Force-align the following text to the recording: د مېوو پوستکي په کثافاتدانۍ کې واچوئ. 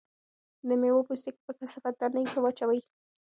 د 0.67 0.69
مېوو 0.81 1.07
پوستکي 1.07 1.41
په 1.45 1.51
کثافاتدانۍ 1.59 2.23
کې 2.31 2.39
واچوئ. 2.41 2.79